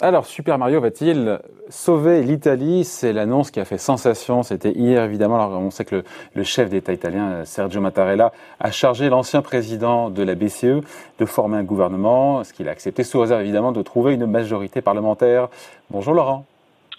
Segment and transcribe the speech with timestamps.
[0.00, 1.40] Alors, Super Mario va-t-il
[1.70, 2.84] sauver l'Italie?
[2.84, 4.44] C'est l'annonce qui a fait sensation.
[4.44, 5.34] C'était hier, évidemment.
[5.34, 8.30] Alors, on sait que le, chef d'État italien, Sergio Mattarella,
[8.60, 10.84] a chargé l'ancien président de la BCE
[11.18, 14.82] de former un gouvernement, ce qu'il a accepté sous réserve, évidemment, de trouver une majorité
[14.82, 15.48] parlementaire.
[15.90, 16.44] Bonjour Laurent.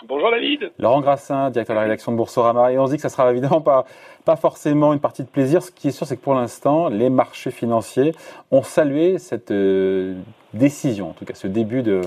[0.06, 0.70] Bonjour David.
[0.78, 2.74] Laurent Grassin, directeur de la rédaction de Boursorama.
[2.74, 3.86] Et on se dit que ça sera évidemment pas,
[4.26, 5.64] pas forcément une partie de plaisir.
[5.64, 8.14] Ce qui est sûr, c'est que pour l'instant, les marchés financiers
[8.52, 10.16] ont salué cette euh,
[10.54, 12.02] décision, en tout cas ce début de,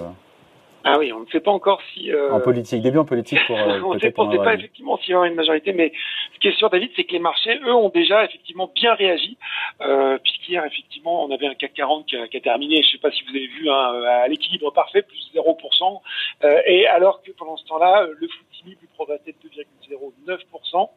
[0.84, 2.10] ah oui, on ne sait pas encore si.
[2.10, 2.32] Euh...
[2.32, 3.56] En politique, début en politique pour.
[3.62, 5.92] Euh, on ne sait, pas effectivement s'il y aura une majorité, mais
[6.34, 9.36] ce qui est sûr, David, c'est que les marchés, eux, ont déjà effectivement bien réagi,
[9.80, 12.92] euh, puisqu'hier, effectivement, on avait un CAC 40 qui a, qui a terminé, je ne
[12.92, 16.00] sais pas si vous avez vu, hein, à l'équilibre parfait, plus 0%,
[16.44, 20.90] euh, et alors que pendant ce temps-là, le FTSE lui progressait de 2,09%,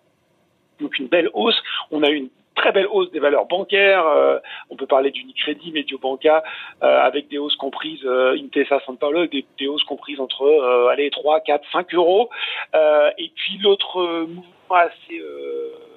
[0.79, 1.61] donc une belle hausse.
[1.91, 4.07] On a eu une très belle hausse des valeurs bancaires.
[4.07, 6.43] Euh, on peut parler d'Unicredit, Mediobanca,
[6.83, 10.87] euh, avec des hausses comprises, euh, Intesa San Paolo, des, des hausses comprises entre euh,
[10.87, 12.29] allez, 3, 4, 5 euros.
[13.17, 15.21] Et puis l'autre mouvement assez,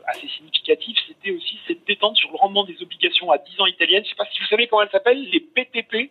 [0.06, 4.05] assez significatif, c'était aussi cette détente sur le rendement des obligations à 10 ans italiennes.
[4.05, 6.11] Je ne sais pas si vous savez comment elles s'appellent, les PTP.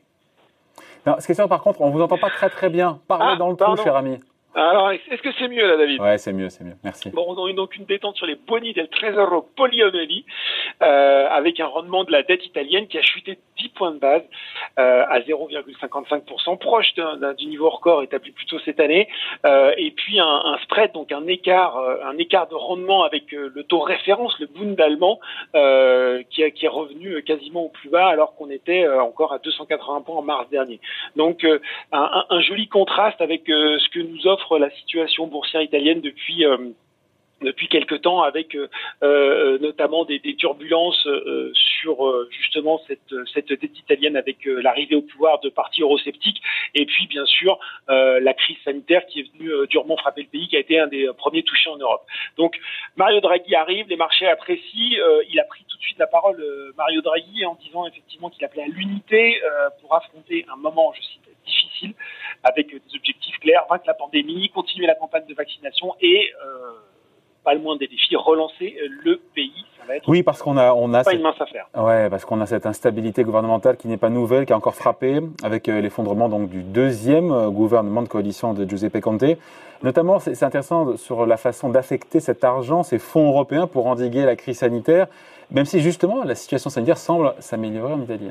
[1.06, 3.00] Non, ce qui est sûr, par contre, on vous entend pas très très bien.
[3.08, 4.18] Parlez ah, dans le trou, cher ami.
[4.56, 6.02] Alors, est-ce que c'est mieux là, David?
[6.02, 6.76] Ouais, c'est mieux, c'est mieux.
[6.84, 7.12] Merci.
[7.12, 10.26] Bon, on a donc une détente sur les boni del Tresoro Polionelli,
[10.82, 14.00] euh, avec un rendement de la dette italienne qui a chuté de 10 points de
[14.00, 14.24] base
[14.80, 16.94] euh, à 0,55%, proche
[17.38, 19.08] du niveau record établi plus tôt cette année,
[19.46, 23.64] euh, et puis un, spread, donc un écart, euh, un écart de rendement avec le
[23.64, 25.20] taux référence, le Bund allemand,
[26.32, 30.22] qui, est revenu quasiment au plus bas alors qu'on était encore à 280 points en
[30.24, 30.80] mars dernier.
[31.16, 31.46] Donc
[31.92, 36.46] un, joli contraste avec ce que nous offre la situation boursière italienne depuis
[37.42, 38.68] depuis quelque temps avec euh,
[39.04, 44.96] euh, notamment des, des turbulences euh, sur euh, justement cette, cette dette italienne avec l'arrivée
[44.96, 46.42] au pouvoir de partis eurosceptiques
[46.74, 50.56] et puis bien sûr la crise sanitaire qui est venue durement frapper le pays qui
[50.56, 52.06] a été un des premiers touchés en Europe.
[52.38, 52.60] Donc
[52.96, 54.98] Mario Draghi arrive, les marchés apprécient,
[55.30, 56.44] il a pris tout de suite la parole
[56.78, 59.40] Mario Draghi en disant effectivement qu'il appelait à l'unité
[59.82, 61.94] pour affronter un moment, je cite, difficile
[62.44, 66.32] avec des objectifs clairs, vaincre la pandémie, continuer la campagne de vaccination et
[67.48, 68.76] pas le moins des défis, relancer
[69.06, 69.54] le pays.
[69.80, 71.66] Ça va être oui, parce qu'on a, on a pas une mince affaire.
[71.78, 75.22] Ouais, parce qu'on a cette instabilité gouvernementale qui n'est pas nouvelle, qui a encore frappé
[75.44, 79.24] avec euh, l'effondrement donc du deuxième euh, gouvernement de coalition de Giuseppe Conte.
[79.82, 84.36] Notamment, c'est intéressant sur la façon d'affecter cet argent, ces fonds européens pour endiguer la
[84.36, 85.08] crise sanitaire,
[85.50, 88.30] même si justement la situation sanitaire semble s'améliorer en Italie.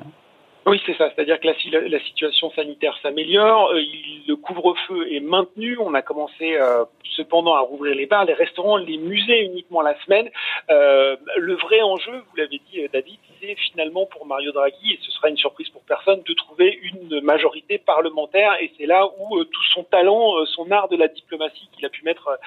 [0.66, 1.10] Oui, c'est ça.
[1.14, 3.80] C'est-à-dire que la, la, situation sanitaire s'améliore, euh,
[4.26, 5.78] le couvre-feu est maintenu.
[5.78, 6.84] On a commencé euh,
[7.14, 10.28] cependant à rouvrir les bars, les restaurants, les musées uniquement la semaine.
[10.68, 14.98] Euh, le vrai enjeu, vous l'avez dit, euh, David, c'est finalement pour Mario Draghi, et
[15.02, 18.56] ce sera une surprise pour personne, de trouver une majorité parlementaire.
[18.60, 22.04] Et c'est là où tout son talent, son art de la diplomatie qu'il a pu
[22.04, 22.38] mettre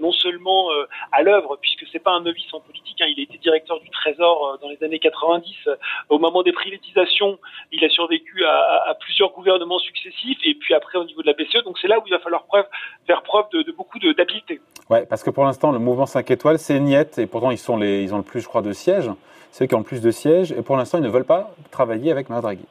[0.00, 0.68] non seulement
[1.12, 3.90] à l'œuvre, puisque c'est pas un novice en politique, hein, il a été directeur du
[3.90, 5.68] Trésor dans les années 90
[6.08, 7.38] au moment des privatisations
[7.72, 11.64] il a survécu à, plusieurs gouvernements successifs et puis après au niveau de la BCE.
[11.64, 12.44] Donc c'est là où il va falloir
[13.06, 14.60] faire preuve de, de beaucoup d'habileté.
[14.90, 17.76] Ouais, parce que pour l'instant le mouvement 5 étoiles c'est niette et pourtant ils sont
[17.76, 19.10] les, ils ont le plus, je crois, de sièges.
[19.52, 22.30] Ceux qui ont plus de sièges et pour l'instant ils ne veulent pas travailler avec
[22.30, 22.64] Mario Draghi.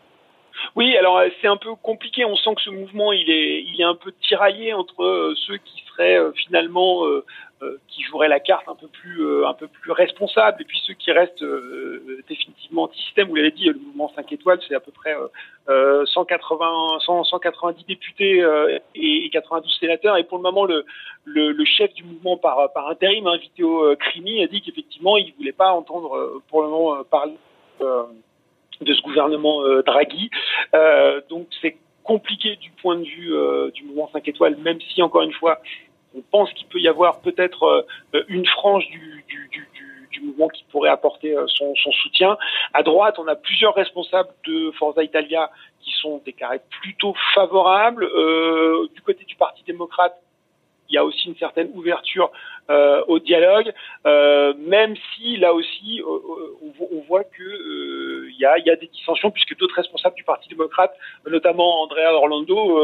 [0.76, 2.26] Oui, alors euh, c'est un peu compliqué.
[2.26, 5.58] On sent que ce mouvement, il est, il est un peu tiraillé entre euh, ceux
[5.58, 7.06] qui seraient euh, finalement
[7.88, 11.12] qui joueraient la carte un peu plus, un peu plus responsable, et puis ceux qui
[11.12, 11.44] restent
[12.28, 13.28] définitivement anti-système.
[13.28, 15.16] Vous l'avez dit, le mouvement 5 étoiles, c'est à peu près
[15.68, 18.44] 180, 100, 190 députés
[18.96, 20.18] et 92 sénateurs.
[20.18, 24.62] Et pour le moment, le, chef du mouvement par, intérim, hein, Viteo Crimi, a dit
[24.62, 27.38] qu'effectivement, il voulait pas entendre pour le moment parler
[28.82, 30.30] de ce gouvernement euh, Draghi.
[30.74, 35.02] Euh, donc c'est compliqué du point de vue euh, du mouvement 5 étoiles, même si
[35.02, 35.62] encore une fois,
[36.16, 37.86] on pense qu'il peut y avoir peut-être
[38.28, 39.26] une frange du,
[40.24, 42.38] mouvement qui pourrait apporter son, son, soutien.
[42.76, 45.50] À droite, on a plusieurs responsables de Forza Italia
[45.82, 48.04] qui sont déclarés plutôt favorables.
[48.04, 50.16] Euh, du côté du Parti démocrate,
[50.90, 52.32] il y a aussi une certaine ouverture
[52.70, 53.72] euh, au dialogue,
[54.06, 59.32] euh, même si là aussi on, voit que il y a, y a, des dissensions
[59.32, 60.94] puisque d'autres responsables du Parti démocrate,
[61.28, 62.80] notamment Andrea Orlando,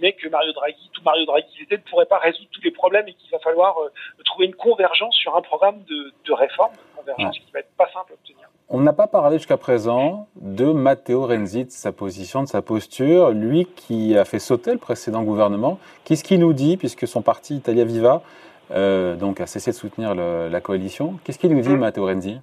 [0.00, 3.14] que Mario Draghi, tout Mario Draghi était, ne pourrait pas résoudre tous les problèmes et
[3.14, 3.90] qu'il va falloir euh,
[4.24, 7.88] trouver une convergence sur un programme de, de réforme, une convergence qui va être pas
[7.92, 8.48] simple à obtenir.
[8.72, 13.30] On n'a pas parlé jusqu'à présent de Matteo Renzi, de sa position, de sa posture,
[13.30, 15.78] lui qui a fait sauter le précédent gouvernement.
[16.04, 18.22] Qu'est-ce qu'il nous dit, puisque son parti Italia Viva
[18.70, 21.18] euh, donc a cessé de soutenir le, la coalition?
[21.24, 21.78] Qu'est-ce qu'il nous dit, mmh.
[21.78, 22.38] Matteo Renzi?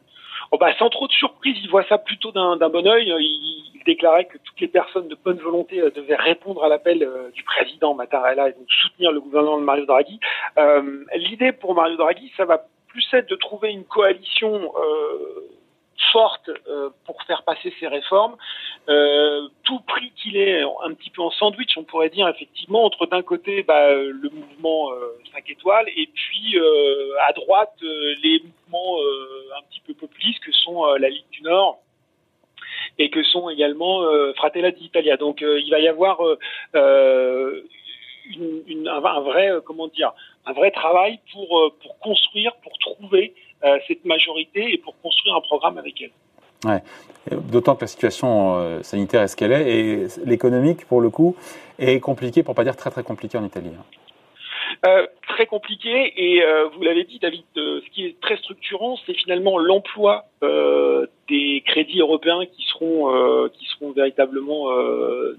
[0.51, 3.07] Oh bah, sans trop de surprise, il voit ça plutôt d'un bon oeil.
[3.07, 3.56] Il,
[3.87, 8.49] déclarait que toutes les personnes de bonne volonté devaient répondre à l'appel du président Mattarella
[8.49, 10.19] et donc soutenir le gouvernement de Mario Draghi.
[11.15, 14.71] L'idée pour Mario Draghi, ça va plus être de trouver une coalition
[16.11, 18.35] forte euh, pour faire passer ces réformes,
[18.89, 23.05] euh, tout prix qu'il est un petit peu en sandwich, on pourrait dire effectivement, entre
[23.05, 24.89] d'un côté bah, le mouvement
[25.33, 26.57] 5 euh, étoiles et puis
[27.27, 28.97] à droite les mouvements
[29.57, 31.79] un petit peu populistes que sont la Ligue du Nord
[32.99, 34.01] et que sont également
[34.35, 35.17] Fratella d'Italia.
[35.17, 36.19] Donc il va y avoir
[36.73, 40.13] une, un, vrai comment dire
[40.45, 43.33] un vrai travail pour pour construire, pour trouver
[43.63, 46.11] euh, cette majorité et pour construire un programme avec elle.
[46.63, 46.83] Ouais.
[47.31, 51.35] D'autant que la situation euh, sanitaire est ce qu'elle est et l'économique, pour le coup,
[51.79, 53.71] est compliquée, pour pas dire très très compliquée en Italie.
[54.85, 58.97] Euh, très compliqué et euh, vous l'avez dit David, euh, ce qui est très structurant,
[59.05, 60.25] c'est finalement l'emploi
[61.29, 64.69] des crédits européens qui seront qui seront véritablement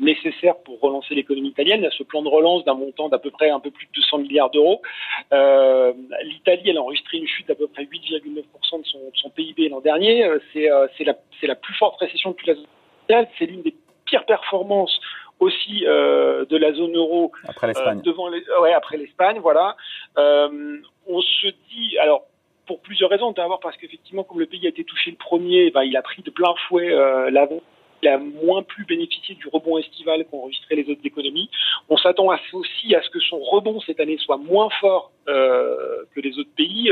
[0.00, 1.81] nécessaires pour relancer l'économie italienne.
[1.81, 3.87] Il y a ce plan de relance d'un montant d'à peu près un peu plus
[3.87, 4.82] de 200 milliards d'euros.
[5.31, 9.69] L'Italie, elle a enregistré une chute d'à peu près 8,9% de son, de son PIB
[9.69, 10.29] l'an dernier.
[10.52, 10.69] C'est
[10.99, 13.75] c'est la la plus forte récession depuis la zone C'est l'une des
[14.05, 14.99] pires performances
[15.40, 17.99] aussi euh, de la zone euro après l'Espagne.
[17.99, 19.76] Euh, devant les, ouais, après l'Espagne, voilà.
[20.19, 22.25] Euh, on se dit, alors
[22.67, 25.82] pour plusieurs raisons, d'abord parce qu'effectivement, comme le pays a été touché le premier, ben,
[25.85, 27.61] il a pris de plein fouet euh, l'avant
[28.02, 31.50] il a moins plus bénéficié du rebond estival qu'ont enregistré les autres économies.
[31.88, 36.20] On s'attend aussi à ce que son rebond cette année soit moins fort euh, que
[36.20, 36.90] les autres pays.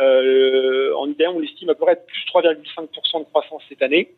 [0.00, 4.12] Euh, en Italie, on l'estime à peu près plus 3,5% de croissance cette année.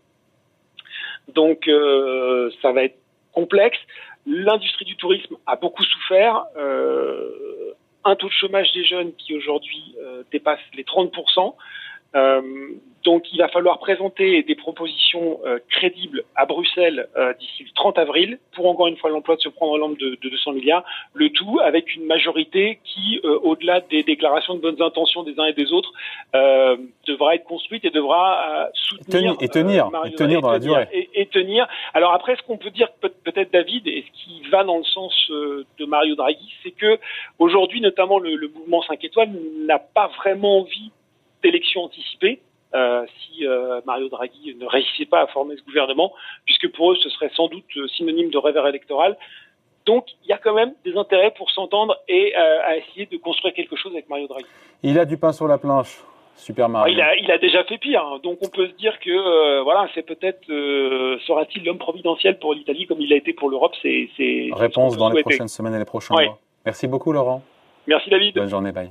[1.28, 2.98] Donc euh, ça va être
[4.26, 6.44] L'industrie du tourisme a beaucoup souffert.
[6.56, 7.72] Euh,
[8.04, 11.54] un taux de chômage des jeunes qui aujourd'hui euh, dépasse les 30%.
[13.06, 17.70] Euh, donc il va falloir présenter des propositions euh, crédibles à Bruxelles euh, d'ici le
[17.74, 20.84] 30 avril pour encore une fois l'emploi de se prendre l'ombre de, de, 200 milliards,
[21.14, 25.52] le tout avec une majorité qui, au-delà des déclarations de bonnes intentions des uns et
[25.52, 25.92] des autres,
[27.06, 31.08] devra être construite et devra soutenir et tenir, et tenir dans la durée.
[31.14, 31.66] Et, tenir.
[31.94, 35.12] Alors après, ce qu'on peut dire peut-être David et ce qui va dans le sens
[35.30, 36.98] de Mario Draghi, c'est que
[37.38, 39.30] aujourd'hui, notamment le, le mouvement 5 étoiles
[39.66, 40.90] n'a pas vraiment envie
[41.42, 42.40] d'élections anticipées.
[42.76, 46.12] Euh, si euh, Mario Draghi ne réussissait pas à former ce gouvernement,
[46.44, 49.16] puisque pour eux ce serait sans doute euh, synonyme de revers électoral.
[49.86, 53.54] Donc il y a quand même des intérêts pour s'entendre et à essayer de construire
[53.54, 54.44] quelque chose avec Mario Draghi.
[54.82, 56.02] Il a du pain sur la planche.
[56.34, 56.92] Super Mario.
[56.92, 58.18] il, a, il a déjà fait pire, hein.
[58.22, 60.44] donc on peut se dire que voilà, c'est peut-être
[61.26, 63.74] sera-t-il l'homme providentiel pour l'Italie comme il a été pour l'Europe.
[63.80, 64.10] C'est
[64.52, 66.38] réponse dans les prochaines semaines et les prochains mois.
[66.66, 67.42] Merci beaucoup Laurent.
[67.86, 68.34] Merci David.
[68.34, 68.90] Bonne journée, bye.